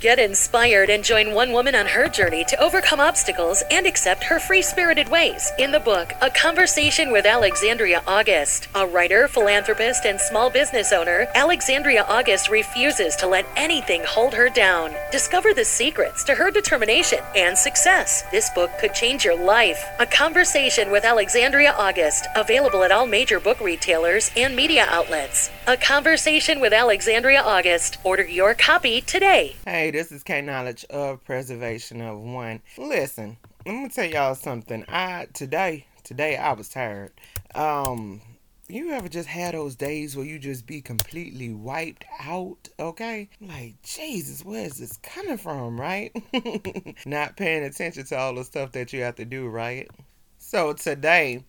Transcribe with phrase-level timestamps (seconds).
[0.00, 4.38] Get inspired and join one woman on her journey to overcome obstacles and accept her
[4.38, 8.68] free spirited ways in the book A Conversation with Alexandria August.
[8.76, 14.48] A writer, philanthropist, and small business owner, Alexandria August refuses to let anything hold her
[14.48, 14.92] down.
[15.10, 18.22] Discover the secrets to her determination and success.
[18.30, 19.84] This book could change your life.
[19.98, 25.50] A Conversation with Alexandria August, available at all major book retailers and media outlets.
[25.66, 27.98] A Conversation with Alexandria August.
[28.04, 29.56] Order your copy today.
[29.66, 32.60] Hey, this is K Knowledge of Preservation of One.
[32.76, 34.84] Listen, I'm gonna tell y'all something.
[34.88, 37.12] I today, today I was tired.
[37.54, 38.20] Um,
[38.68, 42.68] you ever just had those days where you just be completely wiped out?
[42.78, 45.80] Okay, like Jesus, where is this coming from?
[45.80, 46.12] Right?
[47.06, 49.48] Not paying attention to all the stuff that you have to do.
[49.48, 49.88] Right?
[50.38, 51.44] So today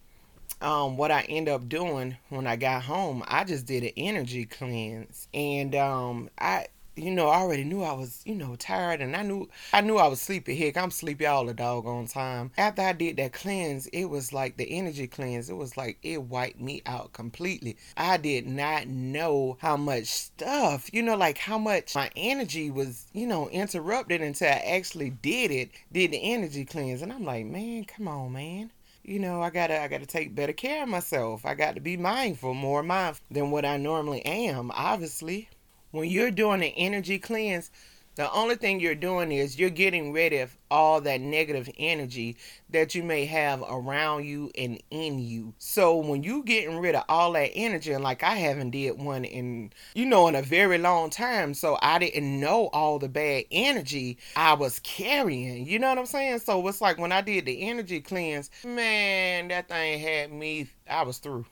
[0.61, 4.45] um, what I end up doing when I got home, I just did an energy
[4.45, 6.67] cleanse, and um, I,
[6.99, 9.97] you know, I already knew I was, you know, tired, and I knew, I knew
[9.97, 10.55] I was sleepy.
[10.55, 12.51] Heck, I'm sleepy all the doggone time.
[12.57, 15.49] After I did that cleanse, it was like the energy cleanse.
[15.49, 17.77] It was like it wiped me out completely.
[17.97, 23.07] I did not know how much stuff, you know, like how much my energy was,
[23.13, 27.45] you know, interrupted until I actually did it, did the energy cleanse, and I'm like,
[27.45, 28.71] man, come on, man
[29.09, 31.45] you know, I gotta I gotta take better care of myself.
[31.45, 35.49] I got to be mindful, more mindful than what I normally am, obviously.
[35.91, 37.71] When you're doing an energy cleanse,
[38.19, 42.35] the only thing you're doing is you're getting rid of all that negative energy
[42.69, 45.53] that you may have around you and in you.
[45.57, 49.23] So when you getting rid of all that energy, and like I haven't did one
[49.23, 53.45] in you know in a very long time, so I didn't know all the bad
[53.51, 55.65] energy I was carrying.
[55.65, 56.39] You know what I'm saying?
[56.39, 60.67] So it's like when I did the energy cleanse, man, that thing had me.
[60.89, 61.45] I was through.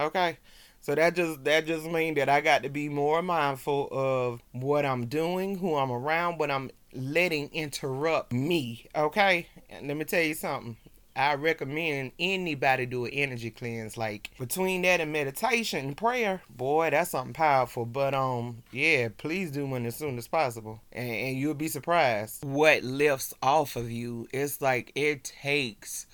[0.00, 0.38] Okay.
[0.84, 4.84] So that just that just means that I got to be more mindful of what
[4.84, 8.86] I'm doing, who I'm around, what I'm letting interrupt me.
[8.94, 9.46] Okay?
[9.70, 10.76] And let me tell you something.
[11.16, 13.96] I recommend anybody do an energy cleanse.
[13.96, 17.86] Like between that and meditation and prayer, boy, that's something powerful.
[17.86, 22.44] But um, yeah, please do one as soon as possible, and, and you'll be surprised
[22.44, 24.28] what lifts off of you.
[24.34, 26.06] It's like it takes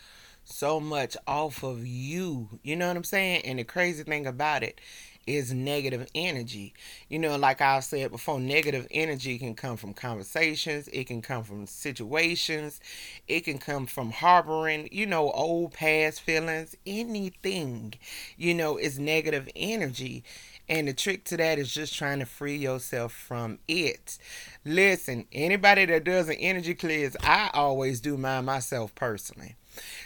[0.50, 2.60] so much off of you.
[2.62, 3.42] You know what I'm saying?
[3.44, 4.80] And the crazy thing about it
[5.26, 6.74] is negative energy.
[7.08, 11.44] You know, like I've said before, negative energy can come from conversations, it can come
[11.44, 12.80] from situations,
[13.28, 17.94] it can come from harboring, you know, old past feelings, anything,
[18.36, 20.24] you know, is negative energy.
[20.68, 24.18] And the trick to that is just trying to free yourself from it.
[24.64, 29.56] Listen, anybody that does an energy cleanse, I always do mine myself personally.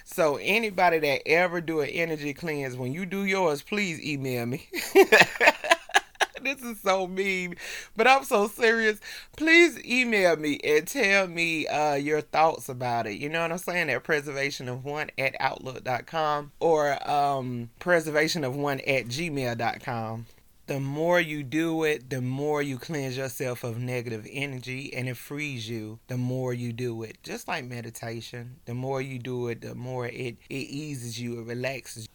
[0.05, 4.69] So anybody that ever do an energy cleanse, when you do yours, please email me.
[6.43, 7.57] this is so mean,
[7.97, 9.01] but I'm so serious.
[9.37, 13.15] Please email me and tell me uh, your thoughts about it.
[13.15, 13.91] You know what I'm saying?
[13.91, 20.27] At preservation of one at outlook.com or um, preservation of one at gmail.com
[20.67, 25.17] the more you do it, the more you cleanse yourself of negative energy and it
[25.17, 27.19] frees you the more you do it.
[27.23, 31.47] Just like meditation, the more you do it, the more it, it eases you, it
[31.47, 32.09] relaxes you.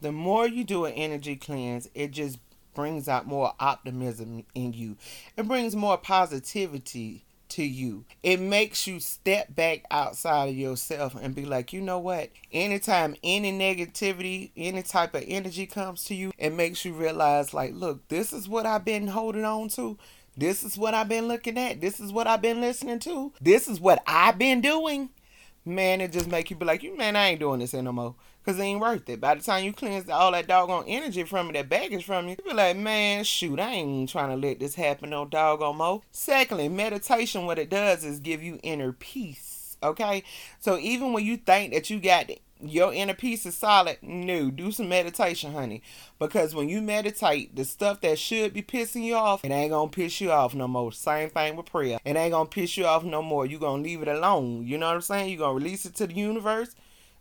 [0.00, 2.38] The more you do an energy cleanse, it just
[2.74, 4.96] brings out more optimism in you.
[5.36, 8.04] It brings more positivity to you.
[8.22, 12.30] It makes you step back outside of yourself and be like, you know what?
[12.52, 17.74] Anytime any negativity, any type of energy comes to you, it makes you realize, like,
[17.74, 19.98] look, this is what I've been holding on to.
[20.36, 21.80] This is what I've been looking at.
[21.80, 23.32] This is what I've been listening to.
[23.40, 25.10] This is what I've been doing.
[25.64, 28.14] Man, it just make you be like, you man, I ain't doing this anymore.
[28.44, 29.22] Cause it ain't worth it.
[29.22, 32.36] By the time you cleanse all that doggone energy from it, that baggage from you,
[32.38, 36.02] you be like, man, shoot, I ain't trying to let this happen no doggone more.
[36.12, 39.78] Secondly, meditation, what it does is give you inner peace.
[39.82, 40.24] Okay?
[40.60, 42.28] So even when you think that you got
[42.68, 45.82] your inner peace is solid, no, do some meditation, honey.
[46.18, 49.90] Because when you meditate, the stuff that should be pissing you off, it ain't gonna
[49.90, 50.92] piss you off no more.
[50.92, 51.98] Same thing with prayer.
[52.04, 53.46] It ain't gonna piss you off no more.
[53.46, 54.66] you gonna leave it alone.
[54.66, 55.30] You know what I'm saying?
[55.30, 56.74] you gonna release it to the universe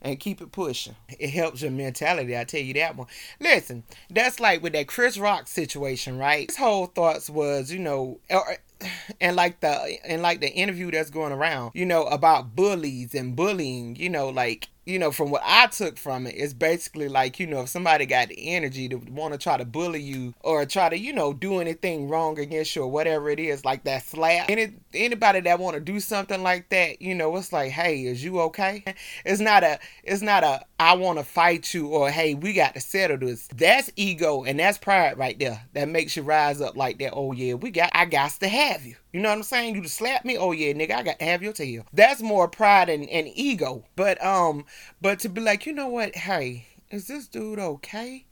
[0.04, 0.96] and keep it pushing.
[1.18, 3.08] It helps your mentality, I tell you that one.
[3.40, 6.50] Listen, that's like with that Chris Rock situation, right?
[6.50, 8.88] His whole thoughts was, you know, uh, uh,
[9.22, 13.36] and like the and like the interview that's going around, you know, about bullies and
[13.36, 17.40] bullying, you know, like you know, from what I took from it, it's basically like,
[17.40, 20.66] you know, if somebody got the energy to want to try to bully you or
[20.66, 24.04] try to, you know, do anything wrong against you or whatever it is, like that
[24.04, 24.50] slap.
[24.50, 28.24] Any anybody that want to do something like that, you know, it's like, hey, is
[28.24, 28.84] you okay?
[29.26, 32.74] It's not a, it's not a, I want to fight you or hey, we got
[32.74, 33.48] to settle this.
[33.56, 35.64] That's ego and that's pride right there.
[35.74, 37.14] That makes you rise up like that.
[37.14, 38.96] Oh yeah, we got, I got to have you.
[39.14, 39.76] You know what I'm saying?
[39.76, 40.38] You to slap me?
[40.38, 41.86] Oh yeah, nigga, I got to have your tail.
[41.94, 43.86] That's more pride and, and ego.
[43.96, 44.66] But um,
[45.02, 46.16] but to be like, you know what?
[46.16, 48.26] Hey, is this dude okay?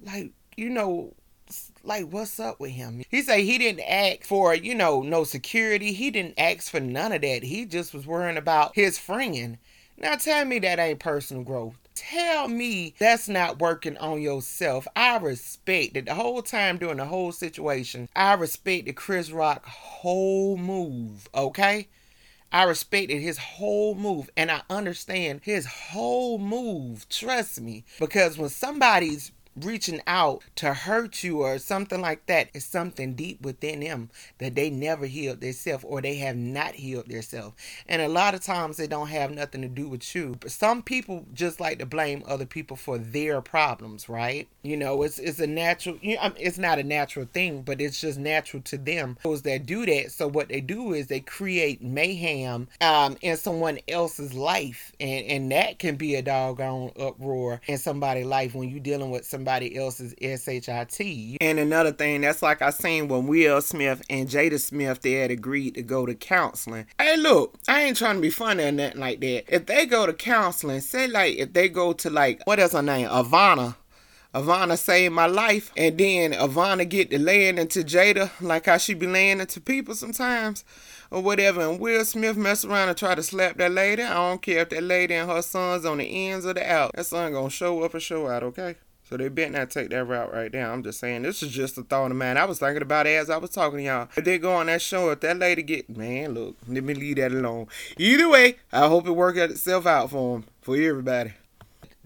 [0.00, 1.14] Like, you know,
[1.84, 5.92] like what's up with him he say he didn't ask for you know no security
[5.92, 9.58] he didn't ask for none of that he just was worrying about his friend
[9.98, 14.86] now tell me that ain't personal growth tell me that's not working on yourself.
[14.96, 16.06] I respect it.
[16.06, 21.88] The whole time during the whole situation, I respected Chris Rock whole move, okay?
[22.52, 27.08] I respected his whole move and I understand his whole move.
[27.08, 27.84] Trust me.
[27.98, 33.42] Because when somebody's reaching out to hurt you or something like that is something deep
[33.42, 37.54] within them that they never healed themselves or they have not healed themselves.
[37.88, 40.36] And a lot of times they don't have nothing to do with you.
[40.40, 44.48] But some people just like to blame other people for their problems, right?
[44.62, 48.00] You know, it's it's a natural you know, it's not a natural thing, but it's
[48.00, 49.18] just natural to them.
[49.22, 53.78] Those that do that, so what they do is they create mayhem um in someone
[53.88, 58.80] else's life and and that can be a doggone uproar in somebody's life when you're
[58.80, 61.36] dealing with some somebody else's SHIT.
[61.40, 65.32] And another thing, that's like I seen when Will Smith and Jada Smith they had
[65.32, 66.86] agreed to go to counseling.
[66.96, 69.52] Hey, look, I ain't trying to be funny or nothing like that.
[69.52, 72.82] If they go to counseling, say like if they go to like what is her
[72.82, 73.74] name, Iyanla.
[74.32, 78.94] Iyanla saved my life, and then Iyanla get to laying into Jada like how she
[78.94, 80.64] be laying into people sometimes
[81.10, 84.04] or whatever, and Will Smith mess around and try to slap that lady.
[84.04, 86.92] I don't care if that lady and her son's on the ends of the out.
[86.94, 88.76] That son gonna show up and show out, okay?
[89.12, 90.72] So they better not take that route right now.
[90.72, 92.38] I'm just saying, this is just a thought of mine.
[92.38, 94.08] I was thinking about it as I was talking to y'all.
[94.16, 97.16] If they go on that show, if that lady get, man, look, let me leave
[97.16, 97.66] that alone.
[97.98, 101.34] Either way, I hope it works itself out for him, for everybody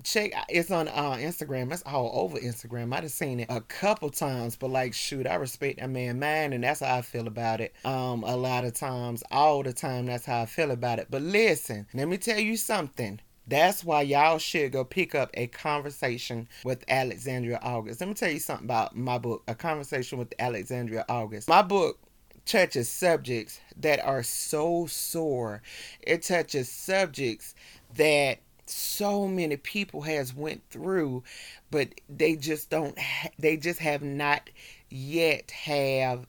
[0.06, 1.72] check it's on uh, Instagram.
[1.72, 2.92] It's all over Instagram.
[2.92, 6.52] I have seen it a couple times, but like shoot, I respect that man man,
[6.52, 7.74] and that's how I feel about it.
[7.84, 11.08] Um, a lot of times, all the time, that's how I feel about it.
[11.10, 13.20] But listen, let me tell you something.
[13.46, 18.00] That's why y'all should go pick up a conversation with Alexandria August.
[18.00, 21.48] Let me tell you something about my book, A Conversation with Alexandria August.
[21.48, 21.98] My book
[22.44, 25.62] touches subjects that are so sore.
[26.00, 27.54] It touches subjects
[27.94, 31.22] that so many people has went through
[31.70, 32.98] but they just don't
[33.38, 34.50] they just have not
[34.90, 36.26] yet have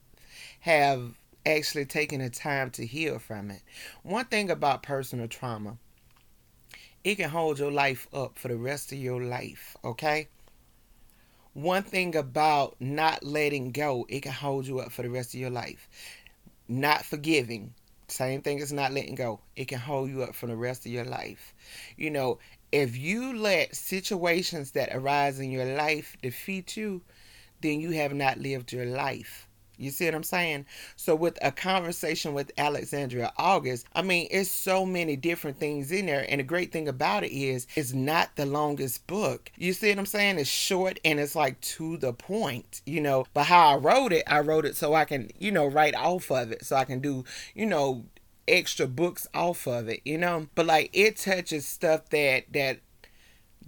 [0.60, 3.62] have actually taken the time to heal from it.
[4.02, 5.78] One thing about personal trauma
[7.08, 10.28] it can hold your life up for the rest of your life, okay?
[11.54, 15.40] One thing about not letting go, it can hold you up for the rest of
[15.40, 15.88] your life.
[16.68, 17.72] Not forgiving,
[18.08, 19.40] same thing as not letting go.
[19.56, 21.54] It can hold you up for the rest of your life.
[21.96, 22.40] You know,
[22.72, 27.00] if you let situations that arise in your life defeat you,
[27.62, 29.47] then you have not lived your life.
[29.78, 30.66] You see what I'm saying?
[30.96, 36.06] So with a conversation with Alexandria August, I mean, it's so many different things in
[36.06, 36.26] there.
[36.28, 39.50] And the great thing about it is it's not the longest book.
[39.56, 40.38] You see what I'm saying?
[40.38, 43.26] It's short and it's like to the point, you know.
[43.32, 46.30] But how I wrote it, I wrote it so I can, you know, write off
[46.30, 46.64] of it.
[46.64, 48.04] So I can do, you know,
[48.48, 50.48] extra books off of it, you know.
[50.54, 52.80] But like it touches stuff that that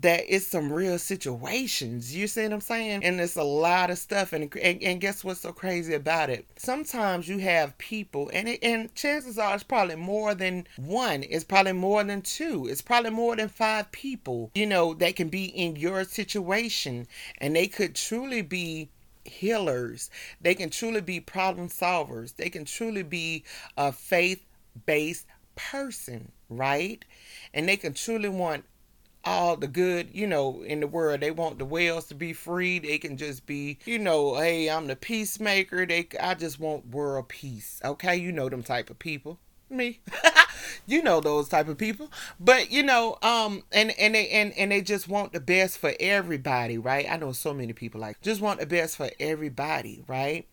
[0.00, 2.14] that it's some real situations.
[2.14, 3.04] You see what I'm saying?
[3.04, 4.32] And it's a lot of stuff.
[4.32, 6.46] And, and, and guess what's so crazy about it?
[6.56, 11.24] Sometimes you have people, and it, and chances are it's probably more than one.
[11.28, 12.66] It's probably more than two.
[12.66, 14.50] It's probably more than five people.
[14.54, 17.06] You know that can be in your situation,
[17.38, 18.88] and they could truly be
[19.24, 20.10] healers.
[20.40, 22.36] They can truly be problem solvers.
[22.36, 23.44] They can truly be
[23.76, 24.44] a faith
[24.86, 25.26] based
[25.56, 27.04] person, right?
[27.52, 28.64] And they can truly want
[29.24, 31.20] all the good, you know, in the world.
[31.20, 32.78] They want the whales to be free.
[32.78, 35.86] They can just be, you know, hey, I'm the peacemaker.
[35.86, 37.80] They, I just want world peace.
[37.84, 39.38] Okay, you know them type of people.
[39.68, 40.00] Me,
[40.86, 42.10] you know those type of people.
[42.40, 45.92] But you know, um, and and they and and they just want the best for
[46.00, 47.06] everybody, right?
[47.08, 50.48] I know so many people like just want the best for everybody, right?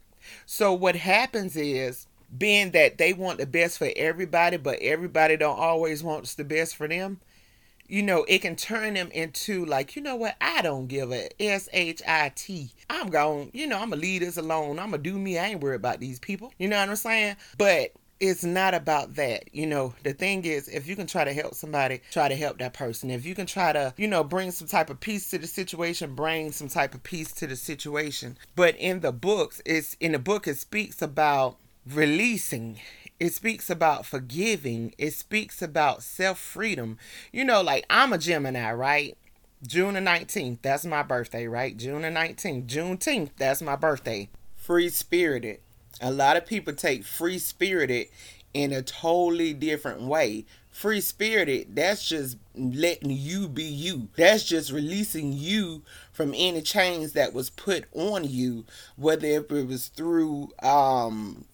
[0.45, 2.05] So what happens is
[2.37, 6.75] being that they want the best for everybody, but everybody don't always wants the best
[6.75, 7.19] for them
[7.87, 11.29] you know, it can turn them into like, you know what, I don't give a
[11.41, 12.71] S H I T.
[12.89, 14.79] I'm going, you know, I'm gonna leave this alone.
[14.79, 15.37] I'm gonna do me.
[15.37, 16.53] I ain't worried about these people.
[16.57, 17.35] You know what I'm saying?
[17.57, 19.53] But it's not about that.
[19.53, 22.57] You know, the thing is, if you can try to help somebody, try to help
[22.57, 23.11] that person.
[23.11, 26.15] If you can try to, you know, bring some type of peace to the situation,
[26.15, 28.37] bring some type of peace to the situation.
[28.55, 32.79] But in the books, it's in the book, it speaks about releasing
[33.19, 34.93] it speaks about forgiving.
[34.97, 36.97] It speaks about self freedom.
[37.31, 39.17] You know, like I'm a Gemini, right?
[39.65, 41.75] June the 19th, that's my birthday, right?
[41.75, 42.67] June the 19th.
[42.67, 44.29] Juneteenth, that's my birthday.
[44.55, 45.59] Free spirited.
[45.99, 48.07] A lot of people take free spirited
[48.53, 50.45] in a totally different way.
[50.69, 54.09] Free spirited, that's just letting you be you.
[54.15, 55.81] That's just releasing you
[56.11, 58.63] from any chains that was put on you,
[58.95, 61.45] whether it was through um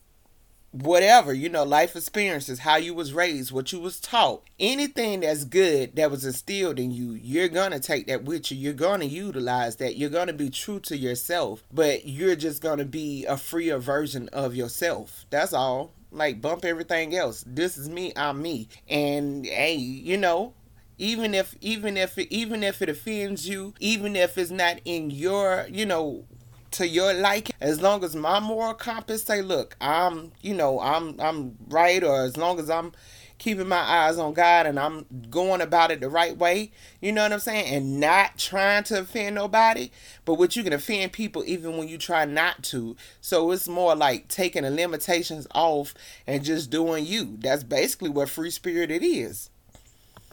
[0.74, 5.46] whatever you know life experiences how you was raised what you was taught anything that's
[5.46, 8.58] good that was instilled in you you're gonna take that with you.
[8.58, 9.96] You're gonna utilize that.
[9.96, 14.56] You're gonna be true to yourself but you're just gonna be a freer version of
[14.56, 15.26] yourself.
[15.30, 15.94] That's all.
[16.12, 17.44] Like bump everything else.
[17.48, 18.68] This is me i'm me.
[18.88, 20.54] And hey you know
[20.98, 25.66] even if even if even if it offends you even if it's not in your
[25.70, 26.26] you know
[26.74, 31.20] to your liking as long as my moral compass say look i'm you know i'm
[31.20, 32.92] i'm right or as long as i'm
[33.38, 37.24] keeping my eyes on god and i'm going about it the right way you know
[37.24, 37.74] what i'm saying?
[37.74, 39.92] And not trying to offend nobody
[40.26, 42.96] but what you can offend people even when you try not to.
[43.22, 45.94] So it's more like taking the limitations off
[46.26, 47.38] and just doing you.
[47.40, 49.50] That's basically what free spirit it is.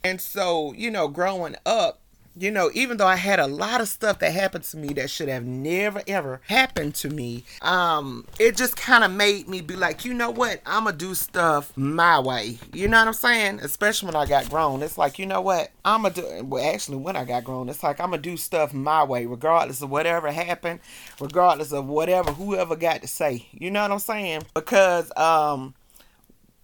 [0.05, 2.01] And so you know growing up
[2.41, 5.11] you know, even though I had a lot of stuff that happened to me that
[5.11, 9.77] should have never ever happened to me, um, it just kind of made me be
[9.77, 12.59] like, you know what, I'm gonna do stuff my way.
[12.73, 13.61] You know what I'm saying?
[13.61, 16.45] Especially when I got grown, it's like, you know what, I'm gonna do.
[16.45, 19.83] Well, actually, when I got grown, it's like I'm gonna do stuff my way, regardless
[19.83, 20.81] of whatever happened,
[21.21, 23.47] regardless of whatever whoever got to say.
[23.53, 24.43] You know what I'm saying?
[24.55, 25.75] Because um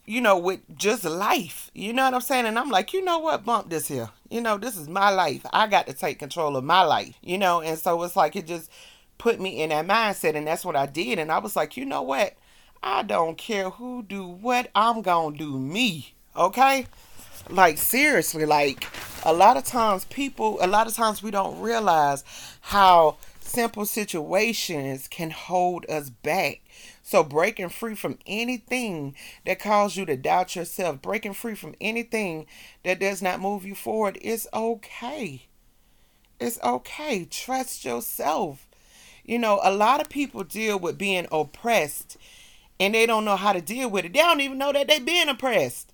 [0.06, 1.70] you know, with just life.
[1.74, 2.46] You know what I'm saying?
[2.46, 3.44] And I'm like, you know what?
[3.44, 4.10] Bump this here.
[4.30, 5.44] You know, this is my life.
[5.52, 7.16] I got to take control of my life.
[7.22, 8.70] You know, and so it's like it just
[9.18, 11.18] put me in that mindset and that's what I did.
[11.18, 12.34] And I was like, you know what?
[12.82, 16.14] I don't care who do what, I'm gonna do me.
[16.36, 16.86] Okay?
[17.48, 18.86] Like seriously, like
[19.24, 22.24] a lot of times people a lot of times we don't realize
[22.60, 26.62] how simple situations can hold us back
[27.06, 32.46] so breaking free from anything that causes you to doubt yourself, breaking free from anything
[32.82, 35.46] that does not move you forward is okay.
[36.40, 37.24] It's okay.
[37.24, 38.66] Trust yourself.
[39.24, 42.16] You know, a lot of people deal with being oppressed
[42.80, 44.12] and they don't know how to deal with it.
[44.12, 45.92] They don't even know that they're being oppressed.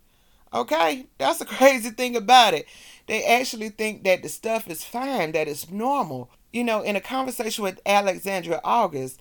[0.55, 1.09] Okay?
[1.19, 2.67] That's the crazy thing about it.
[3.07, 6.31] They actually think that the stuff is fine, that it's normal.
[6.53, 9.21] You know, in a conversation with Alexandria August,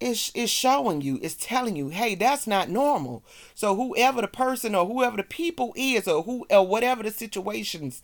[0.00, 3.24] it's, it's showing you, it's telling you, hey, that's not normal.
[3.54, 8.00] So whoever the person or whoever the people is or who or whatever the situations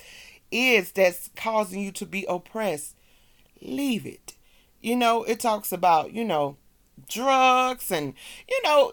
[0.50, 2.96] is that's causing you to be oppressed,
[3.62, 4.34] leave it.
[4.80, 6.56] You know, it talks about, you know,
[7.08, 8.14] drugs and
[8.48, 8.90] you know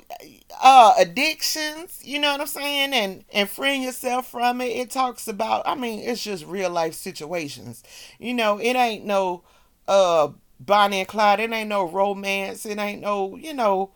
[0.61, 5.27] uh addictions you know what i'm saying and and freeing yourself from it it talks
[5.27, 7.81] about i mean it's just real life situations
[8.19, 9.41] you know it ain't no
[9.87, 11.39] uh Bonnie and Clyde.
[11.39, 12.65] It ain't no romance.
[12.65, 13.91] It ain't no, you know,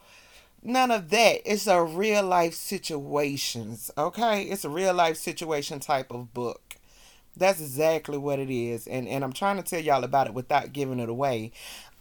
[0.61, 1.41] none of that.
[1.45, 3.91] It's a real life situations.
[3.97, 4.43] Okay?
[4.43, 6.75] It's a real life situation type of book.
[7.35, 8.87] That's exactly what it is.
[8.87, 11.51] And and I'm trying to tell y'all about it without giving it away.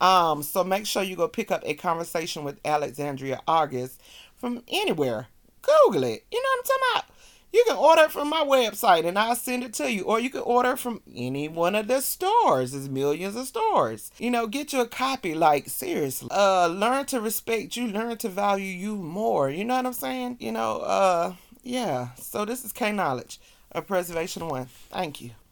[0.00, 4.00] Um, so make sure you go pick up a conversation with Alexandria August
[4.34, 5.28] from anywhere.
[5.62, 6.24] Google it.
[6.30, 7.15] You know what I'm talking about?
[7.52, 10.02] You can order it from my website and I'll send it to you.
[10.02, 12.72] Or you can order from any one of the stores.
[12.72, 14.10] There's millions of stores.
[14.18, 15.34] You know, get you a copy.
[15.34, 16.28] Like, seriously.
[16.30, 19.48] Uh, learn to respect you, learn to value you more.
[19.48, 20.36] You know what I'm saying?
[20.40, 22.08] You know, uh, yeah.
[22.16, 23.40] So this is K Knowledge
[23.72, 24.66] of Preservation One.
[24.90, 25.30] Thank you.